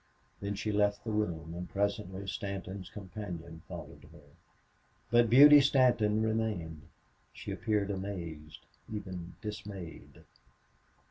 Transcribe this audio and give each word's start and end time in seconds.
Then 0.39 0.55
she 0.55 0.71
left 0.71 1.03
the 1.03 1.11
room, 1.11 1.53
and 1.53 1.69
presently 1.69 2.25
Stanton's 2.25 2.89
companion 2.89 3.61
followed 3.67 4.09
her. 4.11 4.31
But 5.11 5.29
Beauty 5.29 5.61
Stanton 5.61 6.23
remained. 6.23 6.87
She 7.33 7.51
appeared 7.51 7.91
amazed, 7.91 8.65
even 8.91 9.35
dismayed. 9.43 10.23